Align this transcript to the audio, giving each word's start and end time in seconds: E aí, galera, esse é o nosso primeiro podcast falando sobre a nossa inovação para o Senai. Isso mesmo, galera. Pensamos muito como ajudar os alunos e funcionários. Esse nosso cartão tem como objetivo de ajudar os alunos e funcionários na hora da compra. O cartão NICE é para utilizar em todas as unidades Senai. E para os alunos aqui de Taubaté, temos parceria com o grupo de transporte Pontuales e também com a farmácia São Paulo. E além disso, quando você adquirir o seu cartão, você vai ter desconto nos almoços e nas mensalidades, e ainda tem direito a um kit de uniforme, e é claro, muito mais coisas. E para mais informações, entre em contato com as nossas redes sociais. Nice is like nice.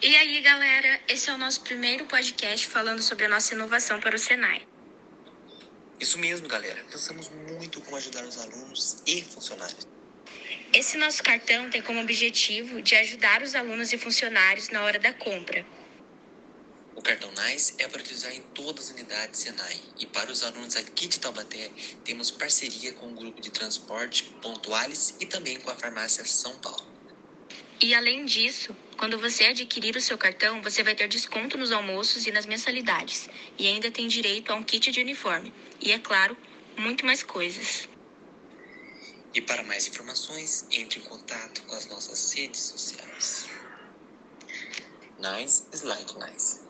E 0.00 0.14
aí, 0.14 0.40
galera, 0.42 1.00
esse 1.08 1.28
é 1.28 1.34
o 1.34 1.38
nosso 1.38 1.60
primeiro 1.62 2.04
podcast 2.06 2.68
falando 2.68 3.02
sobre 3.02 3.24
a 3.24 3.28
nossa 3.28 3.52
inovação 3.52 3.98
para 3.98 4.14
o 4.14 4.18
Senai. 4.18 4.64
Isso 5.98 6.16
mesmo, 6.20 6.46
galera. 6.46 6.84
Pensamos 6.88 7.28
muito 7.28 7.80
como 7.80 7.96
ajudar 7.96 8.24
os 8.24 8.38
alunos 8.38 9.02
e 9.04 9.22
funcionários. 9.22 9.88
Esse 10.72 10.96
nosso 10.96 11.20
cartão 11.20 11.68
tem 11.68 11.82
como 11.82 12.00
objetivo 12.00 12.80
de 12.80 12.94
ajudar 12.94 13.42
os 13.42 13.56
alunos 13.56 13.92
e 13.92 13.98
funcionários 13.98 14.68
na 14.68 14.84
hora 14.84 15.00
da 15.00 15.12
compra. 15.12 15.66
O 16.94 17.02
cartão 17.02 17.32
NICE 17.32 17.74
é 17.78 17.88
para 17.88 18.00
utilizar 18.00 18.32
em 18.32 18.42
todas 18.54 18.84
as 18.84 18.90
unidades 18.92 19.40
Senai. 19.40 19.80
E 19.98 20.06
para 20.06 20.30
os 20.30 20.44
alunos 20.44 20.76
aqui 20.76 21.08
de 21.08 21.18
Taubaté, 21.18 21.72
temos 22.04 22.30
parceria 22.30 22.92
com 22.92 23.08
o 23.08 23.14
grupo 23.14 23.40
de 23.40 23.50
transporte 23.50 24.22
Pontuales 24.40 25.16
e 25.18 25.26
também 25.26 25.58
com 25.58 25.70
a 25.70 25.74
farmácia 25.74 26.24
São 26.24 26.56
Paulo. 26.58 26.86
E 27.80 27.94
além 27.94 28.24
disso, 28.24 28.76
quando 28.98 29.16
você 29.16 29.44
adquirir 29.44 29.94
o 29.94 30.00
seu 30.00 30.18
cartão, 30.18 30.60
você 30.60 30.82
vai 30.82 30.92
ter 30.92 31.06
desconto 31.06 31.56
nos 31.56 31.70
almoços 31.70 32.26
e 32.26 32.32
nas 32.32 32.46
mensalidades, 32.46 33.30
e 33.56 33.68
ainda 33.68 33.92
tem 33.92 34.08
direito 34.08 34.50
a 34.50 34.56
um 34.56 34.62
kit 34.64 34.90
de 34.90 35.00
uniforme, 35.00 35.54
e 35.80 35.92
é 35.92 36.00
claro, 36.00 36.36
muito 36.76 37.06
mais 37.06 37.22
coisas. 37.22 37.88
E 39.32 39.40
para 39.40 39.62
mais 39.62 39.86
informações, 39.86 40.66
entre 40.72 40.98
em 40.98 41.04
contato 41.04 41.62
com 41.62 41.76
as 41.76 41.86
nossas 41.86 42.32
redes 42.32 42.60
sociais. 42.60 43.46
Nice 45.20 45.62
is 45.72 45.82
like 45.82 46.12
nice. 46.18 46.60